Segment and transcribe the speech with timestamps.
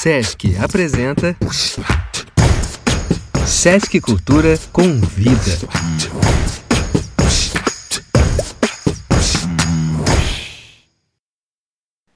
[0.00, 1.36] Sesc apresenta
[3.44, 5.58] Sesc Cultura Convida.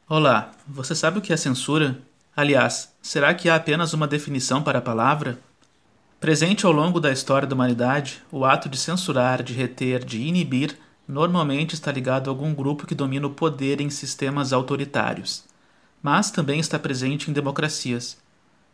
[0.09, 1.99] Olá, você sabe o que é censura?
[2.37, 5.41] Aliás, será que há apenas uma definição para a palavra?
[6.21, 10.79] Presente ao longo da história da humanidade, o ato de censurar, de reter, de inibir,
[11.09, 15.51] normalmente está ligado a algum grupo que domina o poder em sistemas autoritários
[16.03, 18.17] mas também está presente em democracias.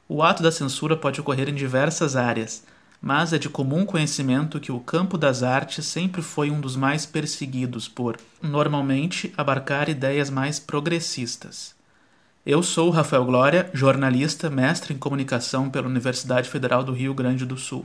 [0.09, 2.65] O ato da censura pode ocorrer em diversas áreas,
[3.01, 7.05] mas é de comum conhecimento que o campo das artes sempre foi um dos mais
[7.07, 11.77] perseguidos por, normalmente, abarcar ideias mais progressistas.
[12.45, 17.59] Eu sou Rafael Glória, jornalista, mestre em comunicação pela Universidade Federal do Rio Grande do
[17.59, 17.85] Sul.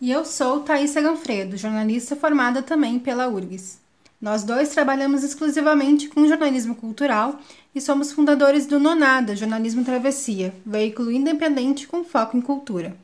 [0.00, 3.81] E eu sou Thaisa Ganfredo, jornalista formada também pela URGS.
[4.22, 7.40] Nós dois trabalhamos exclusivamente com jornalismo cultural
[7.74, 12.94] e somos fundadores do Nonada Jornalismo Travessia, veículo independente com foco em cultura.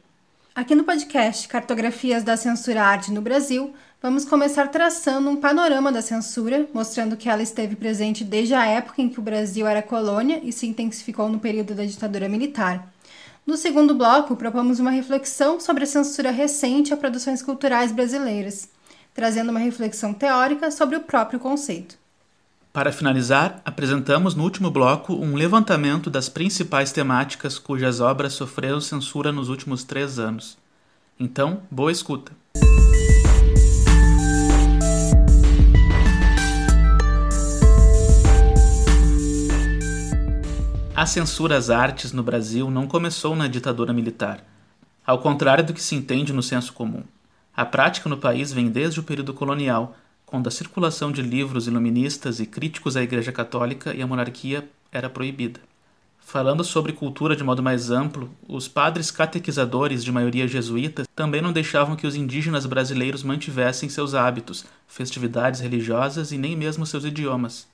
[0.55, 6.00] Aqui no podcast Cartografias da Censura Arte no Brasil, vamos começar traçando um panorama da
[6.00, 10.41] censura, mostrando que ela esteve presente desde a época em que o Brasil era colônia
[10.44, 12.94] e se intensificou no período da ditadura militar.
[13.44, 18.69] No segundo bloco, propomos uma reflexão sobre a censura recente a produções culturais brasileiras
[19.19, 21.98] trazendo uma reflexão teórica sobre o próprio conceito.
[22.72, 29.33] Para finalizar, apresentamos no último bloco um levantamento das principais temáticas cujas obras sofreram censura
[29.33, 30.56] nos últimos três anos.
[31.19, 32.30] Então, boa escuta!
[40.94, 44.44] A censura às artes no Brasil não começou na ditadura militar,
[45.05, 47.03] ao contrário do que se entende no senso comum.
[47.58, 52.38] A prática no país vem desde o período colonial, quando a circulação de livros iluministas
[52.38, 55.58] e críticos à Igreja Católica e à monarquia era proibida.
[56.20, 61.52] Falando sobre cultura de modo mais amplo, os padres catequizadores de maioria jesuíta também não
[61.52, 67.66] deixavam que os indígenas brasileiros mantivessem seus hábitos, festividades religiosas e nem mesmo seus idiomas.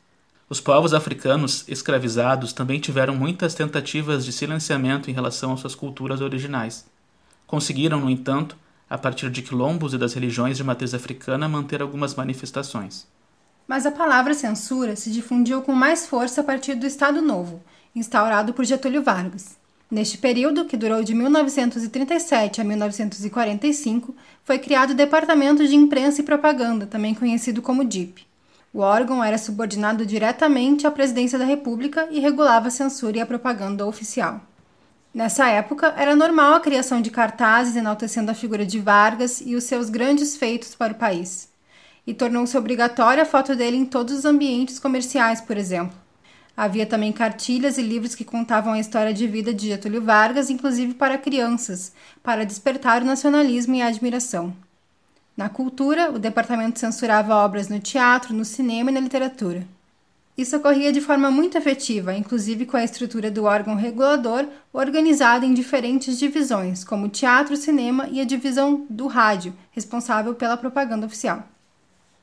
[0.48, 6.22] Os povos africanos escravizados também tiveram muitas tentativas de silenciamento em relação às suas culturas
[6.22, 6.86] originais.
[7.46, 8.56] Conseguiram, no entanto,
[8.88, 13.06] a partir de quilombos e das religiões de matriz africana, manter algumas manifestações.
[13.66, 17.62] Mas a palavra censura se difundiu com mais força a partir do Estado Novo,
[17.94, 19.56] instaurado por Getúlio Vargas.
[19.90, 26.24] Neste período, que durou de 1937 a 1945, foi criado o Departamento de Imprensa e
[26.24, 28.26] Propaganda, também conhecido como DIP.
[28.72, 33.26] O órgão era subordinado diretamente à Presidência da República e regulava a censura e a
[33.26, 34.40] propaganda oficial.
[35.14, 39.62] Nessa época, era normal a criação de cartazes enaltecendo a figura de Vargas e os
[39.62, 41.48] seus grandes feitos para o país.
[42.04, 45.96] E tornou-se obrigatória a foto dele em todos os ambientes comerciais, por exemplo.
[46.56, 50.94] Havia também cartilhas e livros que contavam a história de vida de Getúlio Vargas, inclusive
[50.94, 54.52] para crianças, para despertar o nacionalismo e a admiração.
[55.36, 59.64] Na cultura, o departamento censurava obras no teatro, no cinema e na literatura.
[60.36, 65.54] Isso ocorria de forma muito efetiva, inclusive com a estrutura do órgão regulador organizada em
[65.54, 71.48] diferentes divisões, como teatro, cinema e a divisão do rádio, responsável pela propaganda oficial.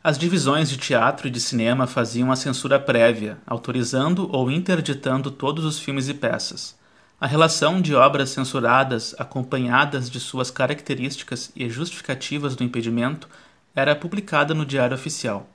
[0.03, 5.63] As divisões de teatro e de cinema faziam a censura prévia, autorizando ou interditando todos
[5.63, 6.75] os filmes e peças.
[7.19, 13.29] A relação de obras censuradas, acompanhadas de suas características e justificativas do impedimento,
[13.73, 15.47] era publicada no Diário Oficial.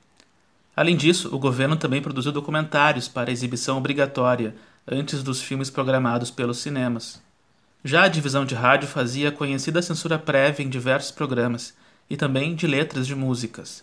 [0.76, 4.54] Além disso, o governo também produziu documentários para exibição obrigatória
[4.86, 7.22] antes dos filmes programados pelos cinemas.
[7.82, 11.74] Já a divisão de rádio fazia conhecida censura prévia em diversos programas
[12.10, 13.82] e também de letras de músicas.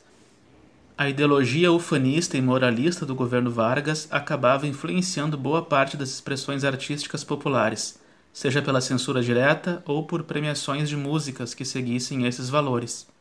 [0.95, 7.23] A ideologia ufanista e moralista do governo Vargas acabava influenciando boa parte das expressões artísticas
[7.23, 7.99] populares,
[8.31, 13.11] seja pela censura direta ou por premiações de músicas que seguissem esses valores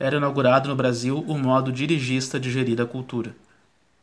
[0.00, 3.36] era inaugurado no Brasil o modo dirigista de gerir a cultura.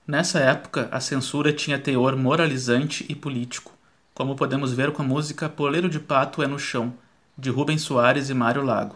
[0.06, 3.74] Nessa época, a censura tinha teor moralizante e político,
[4.14, 6.94] como podemos ver com a música Poleiro de Pato é no Chão,
[7.36, 8.96] de Rubens Soares e Mário Lago.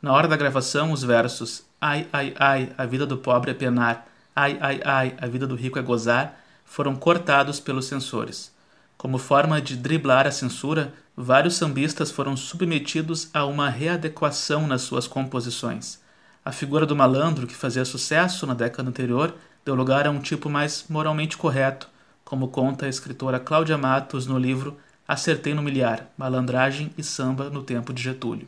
[0.00, 4.06] Na hora da gravação, os versos Ai, ai, ai, a vida do pobre é penar,
[4.34, 8.52] ai, ai, ai, a vida do rico é gozar, foram cortados pelos censores.
[8.96, 15.06] Como forma de driblar a censura, vários sambistas foram submetidos a uma readequação nas suas
[15.06, 16.03] composições.
[16.44, 20.50] A figura do malandro, que fazia sucesso na década anterior, deu lugar a um tipo
[20.50, 21.88] mais moralmente correto,
[22.22, 24.76] como conta a escritora Cláudia Matos no livro
[25.08, 28.46] Acertei no Milhar: Malandragem e Samba no Tempo de Getúlio.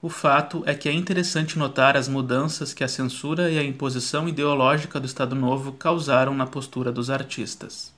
[0.00, 4.28] O fato é que é interessante notar as mudanças que a censura e a imposição
[4.28, 7.92] ideológica do Estado Novo causaram na postura dos artistas.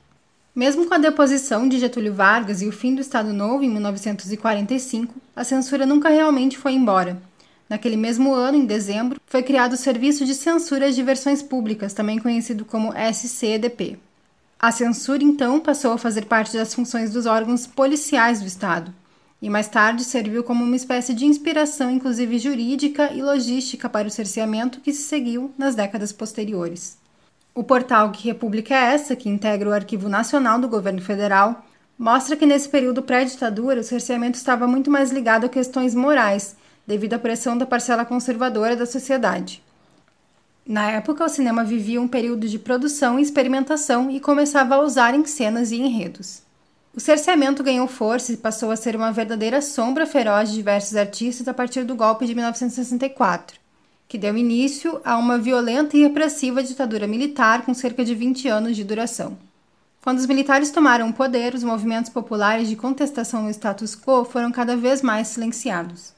[0.55, 5.14] Mesmo com a deposição de Getúlio Vargas e o fim do Estado Novo em 1945,
[5.37, 7.20] a censura nunca realmente foi embora.
[7.70, 12.19] Naquele mesmo ano, em dezembro, foi criado o Serviço de Censura de Versões Públicas, também
[12.19, 13.96] conhecido como SCDP.
[14.58, 18.93] A censura, então, passou a fazer parte das funções dos órgãos policiais do Estado,
[19.40, 24.11] e mais tarde serviu como uma espécie de inspiração, inclusive jurídica e logística, para o
[24.11, 26.99] cerceamento que se seguiu nas décadas posteriores.
[27.55, 31.64] O portal Que República é essa, que integra o Arquivo Nacional do Governo Federal,
[31.96, 36.56] mostra que nesse período pré-ditadura o cerceamento estava muito mais ligado a questões morais,
[36.87, 39.62] devido à pressão da parcela conservadora da sociedade.
[40.67, 45.15] Na época, o cinema vivia um período de produção e experimentação e começava a usar
[45.15, 46.43] em cenas e enredos.
[46.94, 51.47] O cerceamento ganhou força e passou a ser uma verdadeira sombra feroz de diversos artistas
[51.47, 53.59] a partir do golpe de 1964,
[54.09, 58.77] que deu início a uma violenta e repressiva ditadura militar com cerca de 20 anos
[58.77, 59.38] de duração.
[60.03, 64.50] Quando os militares tomaram o poder, os movimentos populares de contestação ao status quo foram
[64.50, 66.12] cada vez mais silenciados.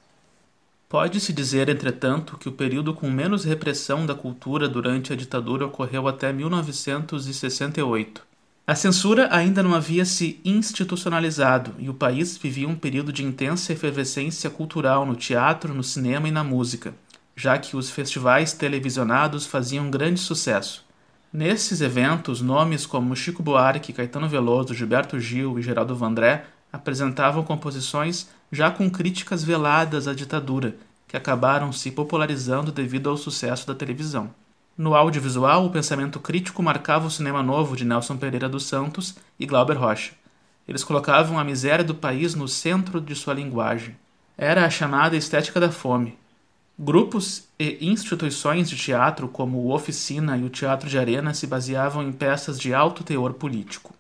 [0.93, 6.07] Pode-se dizer, entretanto, que o período com menos repressão da cultura durante a ditadura ocorreu
[6.07, 8.31] até 1968
[8.65, 13.73] a censura ainda não havia se institucionalizado e o país vivia um período de intensa
[13.73, 16.95] efervescência cultural no teatro, no cinema e na música,
[17.35, 20.85] já que os festivais televisionados faziam grande sucesso.
[21.33, 28.29] Nesses eventos, nomes como Chico Buarque, Caetano Veloso, Gilberto Gil e Geraldo Vandré apresentavam composições
[28.53, 30.77] já com críticas veladas à ditadura,
[31.09, 34.31] que acabaram se popularizando devido ao sucesso da televisão.
[34.77, 39.47] No audiovisual, o pensamento crítico marcava o cinema novo de Nelson Pereira dos Santos e
[39.47, 40.13] Glauber Rocha.
[40.69, 43.97] Eles colocavam a miséria do país no centro de sua linguagem.
[44.37, 46.19] Era a chamada estética da fome.
[46.79, 52.03] Grupos e instituições de teatro, como o Oficina e o Teatro de Arena, se baseavam
[52.03, 53.95] em peças de alto teor político.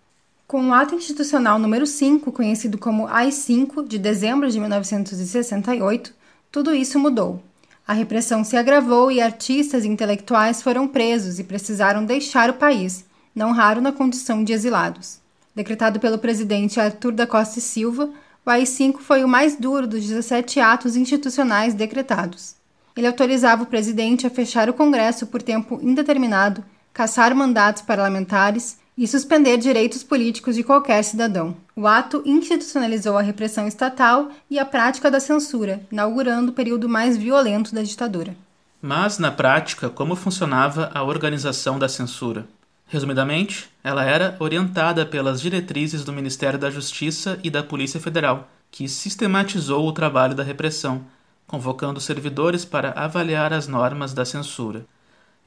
[0.52, 6.12] Com o ato institucional número 5, conhecido como AI-5, de dezembro de 1968,
[6.50, 7.42] tudo isso mudou.
[7.88, 13.02] A repressão se agravou e artistas e intelectuais foram presos e precisaram deixar o país,
[13.34, 15.20] não raro na condição de exilados.
[15.54, 18.10] Decretado pelo presidente Arthur da Costa e Silva,
[18.44, 22.56] o AI-5 foi o mais duro dos 17 atos institucionais decretados.
[22.94, 26.62] Ele autorizava o presidente a fechar o Congresso por tempo indeterminado,
[26.92, 31.56] caçar mandatos parlamentares e suspender direitos políticos de qualquer cidadão.
[31.74, 37.16] O ato institucionalizou a repressão estatal e a prática da censura, inaugurando o período mais
[37.16, 38.36] violento da ditadura.
[38.80, 42.46] Mas, na prática, como funcionava a organização da censura?
[42.86, 48.88] Resumidamente, ela era orientada pelas diretrizes do Ministério da Justiça e da Polícia Federal, que
[48.88, 51.02] sistematizou o trabalho da repressão,
[51.46, 54.84] convocando servidores para avaliar as normas da censura.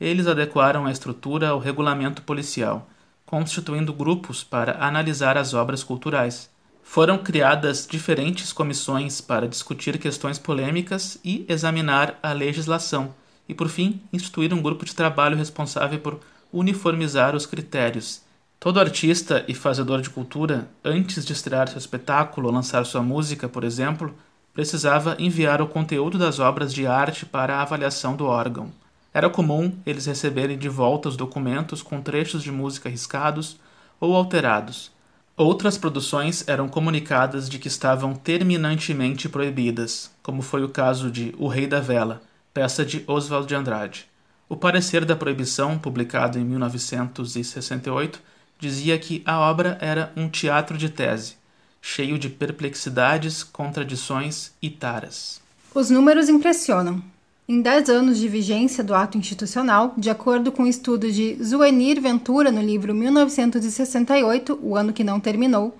[0.01, 2.87] Eles adequaram a estrutura ao regulamento policial
[3.35, 6.49] constituindo grupos para analisar as obras culturais.
[6.81, 13.13] Foram criadas diferentes comissões para discutir questões polêmicas e examinar a legislação,
[13.49, 18.21] e por fim, instituir um grupo de trabalho responsável por uniformizar os critérios.
[18.57, 23.49] Todo artista e fazedor de cultura, antes de estrear seu espetáculo ou lançar sua música,
[23.49, 24.15] por exemplo,
[24.53, 28.71] precisava enviar o conteúdo das obras de arte para a avaliação do órgão.
[29.15, 33.57] Era comum eles receberem de volta os documentos com trechos de música riscados
[33.97, 34.91] ou alterados.
[35.37, 41.47] Outras produções eram comunicadas de que estavam terminantemente proibidas, como foi o caso de O
[41.47, 42.21] Rei da Vela,
[42.53, 44.05] peça de Oswald de Andrade.
[44.49, 48.21] O parecer da proibição, publicado em 1968,
[48.59, 51.37] dizia que a obra era um teatro de tese,
[51.81, 55.39] cheio de perplexidades, contradições e taras.
[55.73, 57.14] Os números impressionam.
[57.47, 61.37] Em 10 anos de vigência do ato institucional, de acordo com o um estudo de
[61.43, 65.77] Zuenir Ventura no livro 1968, o ano que não terminou,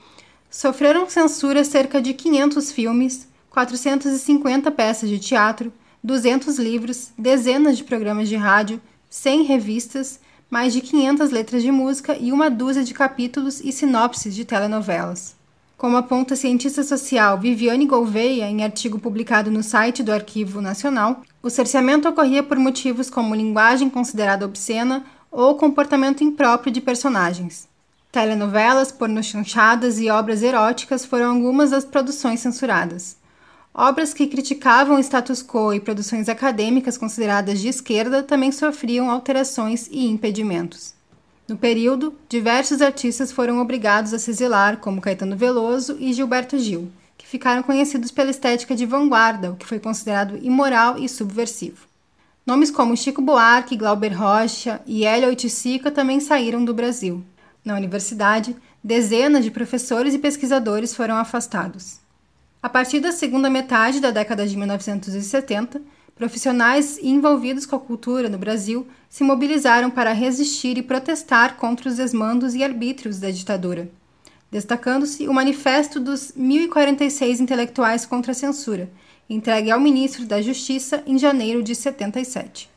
[0.48, 8.30] sofreram censura cerca de 500 filmes, 450 peças de teatro, 200 livros, dezenas de programas
[8.30, 8.80] de rádio,
[9.10, 14.36] 100 revistas, mais de 500 letras de música e uma dúzia de capítulos e sinopses
[14.36, 15.35] de telenovelas.
[15.78, 21.22] Como aponta a cientista social Viviane Gouveia em artigo publicado no site do Arquivo Nacional,
[21.44, 27.68] o cerceamento ocorria por motivos como linguagem considerada obscena ou comportamento impróprio de personagens.
[28.10, 33.18] Telenovelas, pornochanchadas e obras eróticas foram algumas das produções censuradas.
[33.74, 39.90] Obras que criticavam o status quo e produções acadêmicas consideradas de esquerda também sofriam alterações
[39.92, 40.94] e impedimentos.
[41.48, 46.92] No período, diversos artistas foram obrigados a se exilar, como Caetano Veloso e Gilberto Gil,
[47.18, 51.88] que ficaram conhecidos pela estética de vanguarda, o que foi considerado imoral e subversivo.
[52.46, 57.24] Nomes como Chico Buarque, Glauber Rocha e Hélio Oiticica também saíram do Brasil.
[57.64, 61.98] Na universidade, Dezenas de professores e pesquisadores foram afastados.
[62.62, 65.82] A partir da segunda metade da década de 1970,
[66.16, 71.98] profissionais envolvidos com a cultura no Brasil se mobilizaram para resistir e protestar contra os
[71.98, 73.90] desmandos e arbítrios da ditadura,
[74.50, 78.90] destacando-se o Manifesto dos 1046 Intelectuais contra a Censura,
[79.30, 82.70] entregue ao ministro da Justiça em janeiro de 77.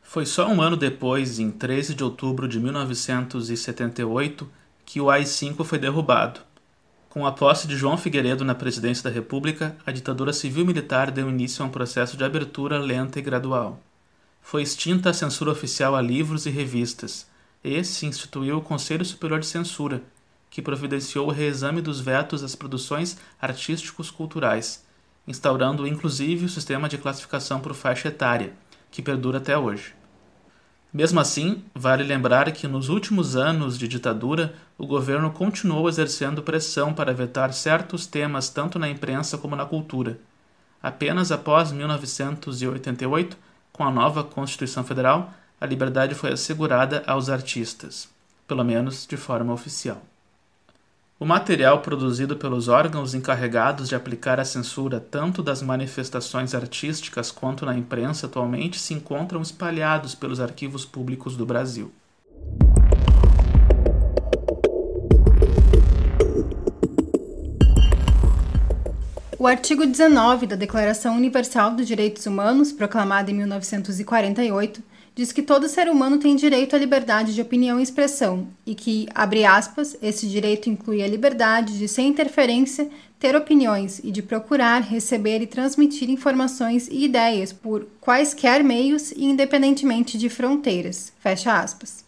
[0.00, 4.48] Foi só um ano depois, em 13 de outubro de 1978,
[4.86, 6.40] que o AI-5 foi derrubado.
[7.08, 11.64] Com a posse de João Figueiredo na presidência da República, a ditadura civil-militar deu início
[11.64, 13.80] a um processo de abertura lenta e gradual.
[14.42, 17.26] Foi extinta a censura oficial a livros e revistas,
[17.64, 20.02] e se instituiu o Conselho Superior de Censura,
[20.50, 24.84] que providenciou o reexame dos vetos às produções artísticos culturais,
[25.26, 28.52] instaurando inclusive o sistema de classificação por faixa etária,
[28.90, 29.94] que perdura até hoje.
[30.92, 36.94] Mesmo assim, vale lembrar que nos últimos anos de ditadura, o governo continuou exercendo pressão
[36.94, 40.18] para vetar certos temas tanto na imprensa como na cultura.
[40.82, 43.36] Apenas após 1988,
[43.72, 48.08] com a nova Constituição Federal, a liberdade foi assegurada aos artistas,
[48.46, 50.02] pelo menos de forma oficial.
[51.20, 57.66] O material produzido pelos órgãos encarregados de aplicar a censura tanto das manifestações artísticas quanto
[57.66, 61.90] na imprensa atualmente se encontram espalhados pelos arquivos públicos do Brasil.
[69.36, 74.80] O artigo 19 da Declaração Universal dos Direitos Humanos, proclamada em 1948,
[75.18, 79.08] diz que todo ser humano tem direito à liberdade de opinião e expressão e que,
[79.12, 84.80] abre aspas, esse direito inclui a liberdade de, sem interferência, ter opiniões e de procurar,
[84.80, 91.12] receber e transmitir informações e ideias por quaisquer meios e independentemente de fronteiras.
[91.18, 92.04] Fecha aspas.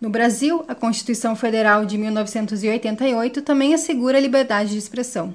[0.00, 5.34] No Brasil, a Constituição Federal de 1988 também assegura a liberdade de expressão.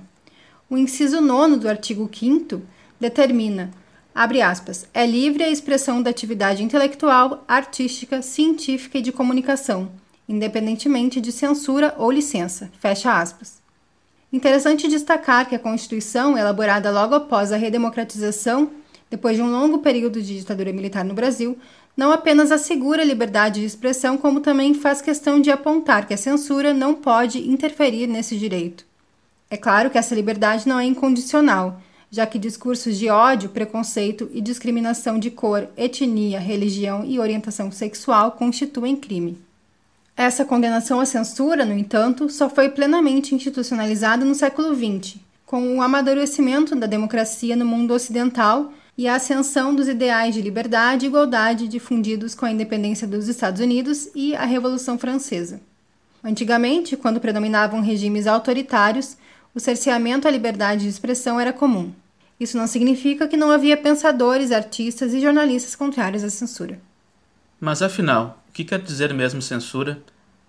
[0.69, 2.61] O inciso 9 do artigo 5
[2.97, 3.71] determina
[4.13, 4.87] Abre aspas.
[4.93, 9.91] É livre a expressão da atividade intelectual, artística, científica e de comunicação,
[10.27, 12.71] independentemente de censura ou licença.
[12.79, 13.59] Fecha aspas.
[14.31, 18.71] Interessante destacar que a Constituição, elaborada logo após a redemocratização,
[19.09, 21.57] depois de um longo período de ditadura militar no Brasil,
[21.97, 26.17] não apenas assegura a liberdade de expressão, como também faz questão de apontar que a
[26.17, 28.85] censura não pode interferir nesse direito.
[29.49, 34.41] É claro que essa liberdade não é incondicional já que discursos de ódio, preconceito e
[34.41, 39.37] discriminação de cor, etnia, religião e orientação sexual constituem crime.
[40.17, 45.81] Essa condenação à censura, no entanto, só foi plenamente institucionalizada no século XX, com o
[45.81, 51.69] amadurecimento da democracia no mundo ocidental e a ascensão dos ideais de liberdade e igualdade
[51.69, 55.61] difundidos com a independência dos Estados Unidos e a Revolução Francesa.
[56.21, 59.15] Antigamente, quando predominavam regimes autoritários,
[59.53, 61.91] o cerceamento à liberdade de expressão era comum.
[62.39, 66.79] Isso não significa que não havia pensadores, artistas e jornalistas contrários à censura.
[67.59, 70.01] Mas afinal, o que quer dizer mesmo censura?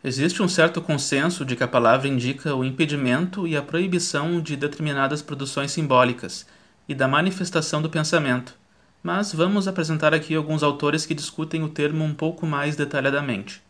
[0.03, 4.57] Existe um certo consenso de que a palavra indica o impedimento e a proibição de
[4.57, 6.47] determinadas produções simbólicas
[6.89, 8.55] e da manifestação do pensamento,
[9.03, 13.61] mas vamos apresentar aqui alguns autores que discutem o termo um pouco mais detalhadamente.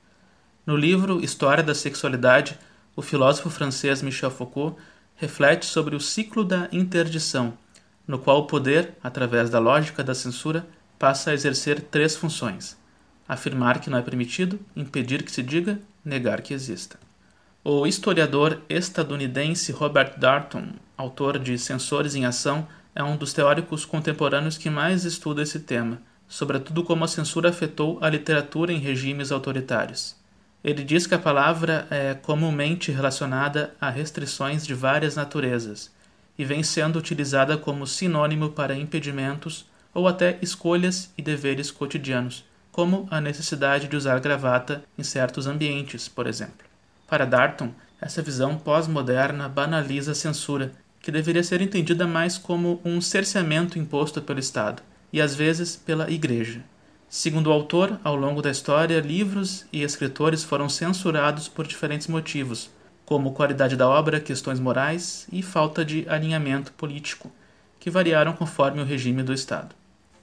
[0.66, 2.58] No livro História da Sexualidade,
[2.94, 4.76] o filósofo francês Michel Foucault
[5.20, 7.52] reflete sobre o ciclo da interdição,
[8.08, 10.66] no qual o poder, através da lógica da censura,
[10.98, 12.74] passa a exercer três funções:
[13.28, 16.98] afirmar que não é permitido, impedir que se diga, negar que exista.
[17.62, 24.56] O historiador estadunidense Robert Darnton, autor de Censores em Ação, é um dos teóricos contemporâneos
[24.56, 30.16] que mais estuda esse tema, sobretudo como a censura afetou a literatura em regimes autoritários.
[30.62, 35.90] Ele diz que a palavra é comumente relacionada a restrições de várias naturezas
[36.38, 43.08] e vem sendo utilizada como sinônimo para impedimentos ou até escolhas e deveres cotidianos, como
[43.10, 46.66] a necessidade de usar gravata em certos ambientes, por exemplo.
[47.06, 53.00] Para Darton, essa visão pós-moderna banaliza a censura, que deveria ser entendida mais como um
[53.00, 56.62] cerceamento imposto pelo Estado e às vezes pela Igreja.
[57.12, 62.70] Segundo o autor, ao longo da história, livros e escritores foram censurados por diferentes motivos,
[63.04, 67.28] como qualidade da obra, questões morais e falta de alinhamento político,
[67.80, 69.74] que variaram conforme o regime do Estado.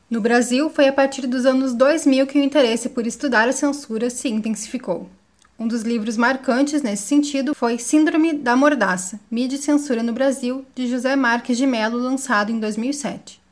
[0.10, 4.10] No Brasil, foi a partir dos anos 2000 que o interesse por estudar a censura
[4.10, 5.10] se intensificou.
[5.60, 10.66] Um dos livros marcantes nesse sentido foi Síndrome da Mordaça, Mídia e Censura no Brasil,
[10.74, 13.46] de José Marques de Mello, lançado em 2007.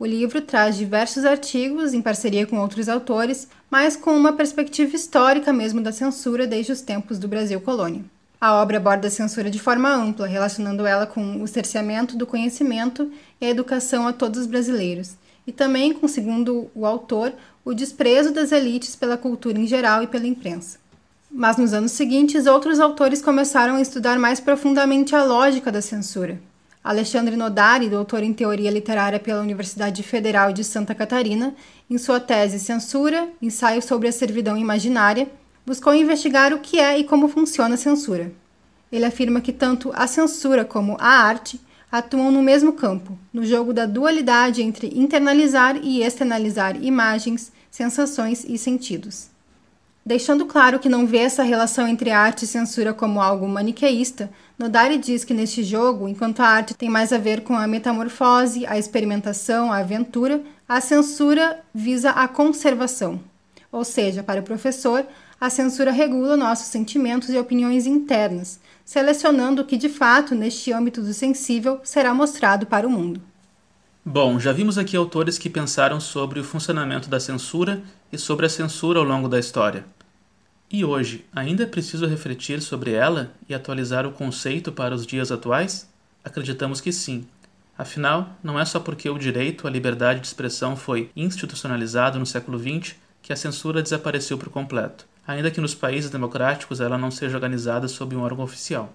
[0.00, 5.52] O livro traz diversos artigos em parceria com outros autores, mas com uma perspectiva histórica
[5.52, 8.04] mesmo da censura desde os tempos do Brasil colônia.
[8.40, 13.10] A obra aborda a censura de forma ampla, relacionando ela com o cerceamento do conhecimento
[13.40, 17.32] e a educação a todos os brasileiros, e também com, segundo o autor,
[17.64, 20.78] o desprezo das elites pela cultura em geral e pela imprensa.
[21.28, 26.38] Mas nos anos seguintes, outros autores começaram a estudar mais profundamente a lógica da censura.
[26.82, 31.54] Alexandre Nodari, doutor em teoria literária pela Universidade Federal de Santa Catarina,
[31.90, 35.28] em sua tese Censura, ensaio sobre a servidão imaginária,
[35.66, 38.32] buscou investigar o que é e como funciona a censura.
[38.90, 43.72] Ele afirma que tanto a censura como a arte atuam no mesmo campo, no jogo
[43.72, 49.28] da dualidade entre internalizar e externalizar imagens, sensações e sentidos.
[50.08, 54.96] Deixando claro que não vê essa relação entre arte e censura como algo maniqueísta, Nodari
[54.96, 58.78] diz que neste jogo, enquanto a arte tem mais a ver com a metamorfose, a
[58.78, 63.20] experimentação, a aventura, a censura visa a conservação.
[63.70, 65.04] Ou seja, para o professor,
[65.38, 71.02] a censura regula nossos sentimentos e opiniões internas, selecionando o que de fato, neste âmbito
[71.02, 73.20] do sensível, será mostrado para o mundo.
[74.02, 78.48] Bom, já vimos aqui autores que pensaram sobre o funcionamento da censura e sobre a
[78.48, 79.84] censura ao longo da história.
[80.70, 85.32] E hoje, ainda é preciso refletir sobre ela e atualizar o conceito para os dias
[85.32, 85.88] atuais?
[86.22, 87.26] Acreditamos que sim.
[87.76, 92.58] Afinal, não é só porque o direito à liberdade de expressão foi institucionalizado no século
[92.58, 97.36] XX que a censura desapareceu por completo, ainda que nos países democráticos ela não seja
[97.36, 98.94] organizada sob um órgão oficial.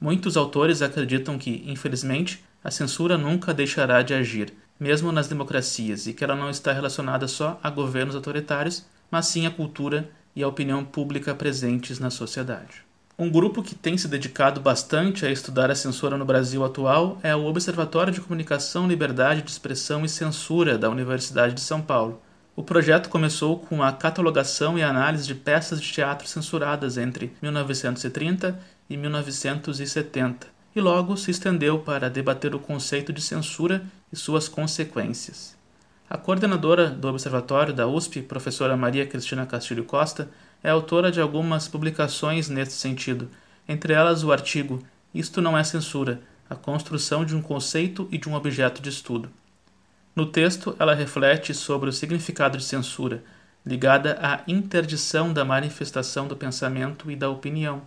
[0.00, 6.12] Muitos autores acreditam que, infelizmente, a censura nunca deixará de agir, mesmo nas democracias, e
[6.12, 10.48] que ela não está relacionada só a governos autoritários, mas sim à cultura e a
[10.48, 12.88] opinião pública presentes na sociedade.
[13.18, 17.34] Um grupo que tem se dedicado bastante a estudar a censura no Brasil atual é
[17.34, 22.22] o Observatório de Comunicação, Liberdade de Expressão e Censura da Universidade de São Paulo.
[22.54, 28.56] O projeto começou com a catalogação e análise de peças de teatro censuradas entre 1930
[28.88, 35.57] e 1970 e logo se estendeu para debater o conceito de censura e suas consequências.
[36.10, 40.30] A coordenadora do Observatório da USP, professora Maria Cristina Castilho Costa,
[40.62, 43.28] é autora de algumas publicações nesse sentido,
[43.68, 44.82] entre elas o artigo
[45.14, 49.28] Isto não é censura: a construção de um conceito e de um objeto de estudo.
[50.16, 53.22] No texto, ela reflete sobre o significado de censura,
[53.64, 57.82] ligada à interdição da manifestação do pensamento e da opinião.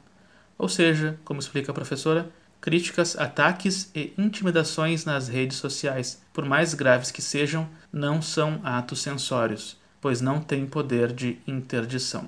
[0.59, 2.29] Ou seja, como explica a professora,
[2.61, 9.01] críticas, ataques e intimidações nas redes sociais, por mais graves que sejam, não são atos
[9.01, 12.27] censórios, pois não têm poder de interdição.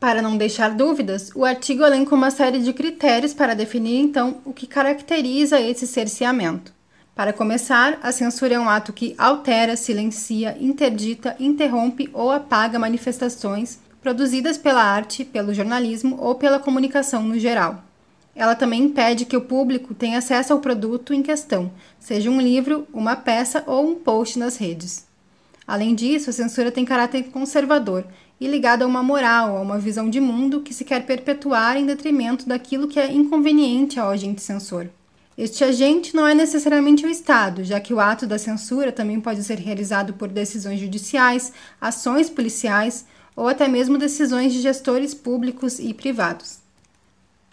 [0.00, 4.52] Para não deixar dúvidas, o artigo elenca uma série de critérios para definir então o
[4.52, 6.72] que caracteriza esse cerceamento.
[7.14, 13.80] Para começar, a censura é um ato que altera, silencia, interdita, interrompe ou apaga manifestações
[14.00, 17.87] produzidas pela arte, pelo jornalismo ou pela comunicação no geral.
[18.38, 22.86] Ela também impede que o público tenha acesso ao produto em questão, seja um livro,
[22.92, 25.04] uma peça ou um post nas redes.
[25.66, 28.04] Além disso, a censura tem caráter conservador
[28.40, 31.84] e ligada a uma moral, a uma visão de mundo que se quer perpetuar em
[31.84, 34.86] detrimento daquilo que é inconveniente ao agente censor.
[35.36, 39.42] Este agente não é necessariamente o Estado, já que o ato da censura também pode
[39.42, 45.92] ser realizado por decisões judiciais, ações policiais ou até mesmo decisões de gestores públicos e
[45.92, 46.67] privados.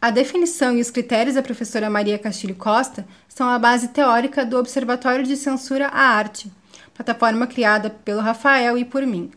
[0.06, 4.56] A definição e os critérios da professora Maria Castilho Costa são a base teórica do
[4.56, 6.52] Observatório de Censura à Arte,
[6.94, 9.32] plataforma criada pelo Rafael e por mim.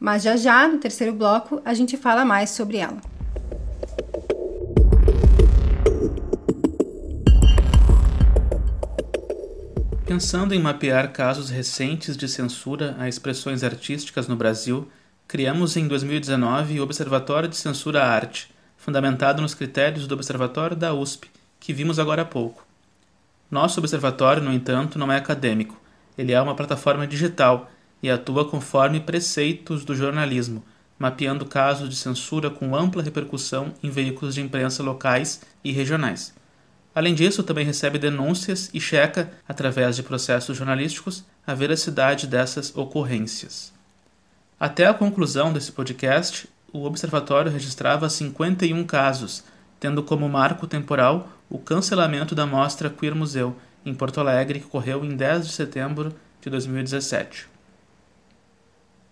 [0.00, 2.96] Mas já já, no terceiro bloco, a gente fala mais sobre ela.
[10.06, 14.88] Pensando em mapear casos recentes de censura a expressões artísticas no Brasil,
[15.28, 18.55] criamos em 2019 o Observatório de Censura à Arte
[18.86, 22.64] fundamentado nos critérios do Observatório da USP, que vimos agora há pouco.
[23.50, 25.76] Nosso observatório, no entanto, não é acadêmico.
[26.16, 27.68] Ele é uma plataforma digital
[28.00, 30.64] e atua conforme preceitos do jornalismo,
[30.96, 36.32] mapeando casos de censura com ampla repercussão em veículos de imprensa locais e regionais.
[36.94, 43.72] Além disso, também recebe denúncias e checa, através de processos jornalísticos, a veracidade dessas ocorrências.
[44.60, 49.42] Até a conclusão desse podcast, o observatório registrava 51 casos,
[49.80, 55.04] tendo como marco temporal o cancelamento da mostra Queer Museu, em Porto Alegre, que ocorreu
[55.04, 57.48] em 10 de setembro de 2017.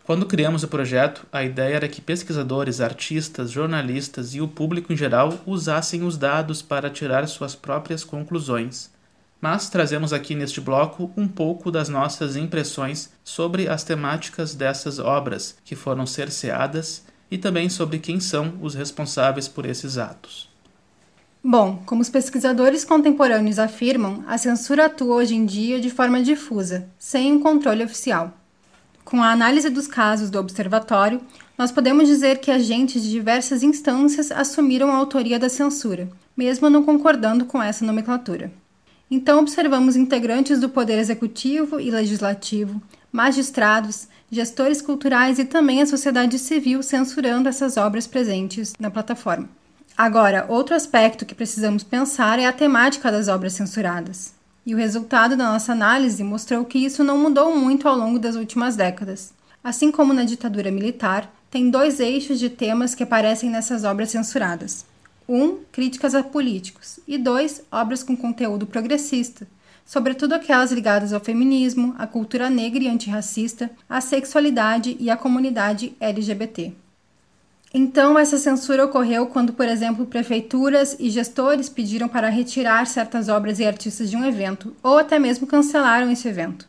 [0.04, 4.96] Quando criamos o projeto, a ideia era que pesquisadores, artistas, jornalistas e o público em
[4.96, 8.90] geral usassem os dados para tirar suas próprias conclusões.
[9.40, 15.56] Mas trazemos aqui neste bloco um pouco das nossas impressões sobre as temáticas dessas obras
[15.64, 20.48] que foram cerceadas e também sobre quem são os responsáveis por esses atos.
[21.42, 26.88] Bom, como os pesquisadores contemporâneos afirmam, a censura atua hoje em dia de forma difusa,
[26.96, 28.32] sem um controle oficial.
[29.04, 31.20] Com a análise dos casos do observatório,
[31.58, 36.84] nós podemos dizer que agentes de diversas instâncias assumiram a autoria da censura, mesmo não
[36.84, 38.52] concordando com essa nomenclatura.
[39.10, 46.38] Então, observamos integrantes do Poder Executivo e Legislativo, magistrados, gestores culturais e também a sociedade
[46.38, 49.48] civil censurando essas obras presentes na plataforma.
[49.96, 54.34] Agora, outro aspecto que precisamos pensar é a temática das obras censuradas.
[54.66, 58.34] E o resultado da nossa análise mostrou que isso não mudou muito ao longo das
[58.34, 59.32] últimas décadas.
[59.62, 64.84] Assim como na ditadura militar, tem dois eixos de temas que aparecem nessas obras censuradas:
[65.28, 69.46] um, críticas a políticos, e dois, obras com conteúdo progressista,
[69.84, 75.94] sobretudo aquelas ligadas ao feminismo, à cultura negra e antirracista, à sexualidade e à comunidade
[76.00, 76.72] LGBT.
[77.76, 83.58] Então, essa censura ocorreu quando, por exemplo, prefeituras e gestores pediram para retirar certas obras
[83.58, 86.68] e artistas de um evento, ou até mesmo cancelaram esse evento.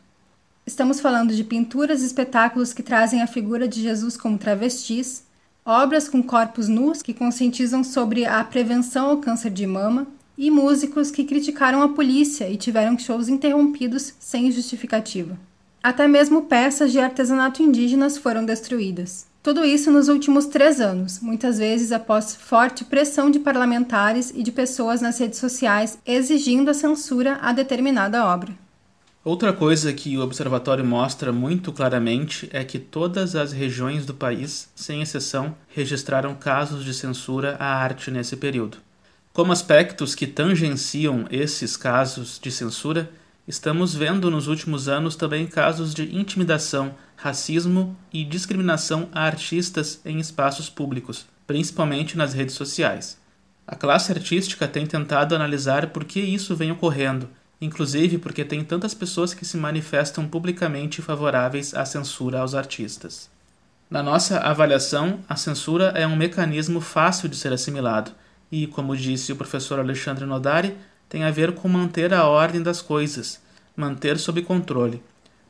[0.66, 5.22] Estamos falando de pinturas e espetáculos que trazem a figura de Jesus como travestis,
[5.64, 11.10] obras com corpos nus que conscientizam sobre a prevenção ao câncer de mama, e músicos
[11.10, 15.38] que criticaram a polícia e tiveram shows interrompidos sem justificativa.
[15.82, 19.26] Até mesmo peças de artesanato indígenas foram destruídas.
[19.42, 24.50] Tudo isso nos últimos três anos, muitas vezes após forte pressão de parlamentares e de
[24.50, 28.52] pessoas nas redes sociais exigindo a censura a determinada obra.
[29.22, 34.68] Outra coisa que o observatório mostra muito claramente é que todas as regiões do país,
[34.74, 38.78] sem exceção, registraram casos de censura à arte nesse período.
[39.36, 43.10] Como aspectos que tangenciam esses casos de censura,
[43.46, 50.18] estamos vendo nos últimos anos também casos de intimidação racismo e discriminação a artistas em
[50.18, 53.18] espaços públicos, principalmente nas redes sociais.
[53.66, 57.28] A classe artística tem tentado analisar por que isso vem ocorrendo,
[57.60, 63.28] inclusive porque tem tantas pessoas que se manifestam publicamente favoráveis à censura aos artistas.
[63.90, 68.12] Na nossa avaliação, a censura é um mecanismo fácil de ser assimilado
[68.50, 70.76] e, como disse o professor Alexandre Nodari,
[71.08, 73.40] tem a ver com manter a ordem das coisas,
[73.76, 75.02] manter sob controle.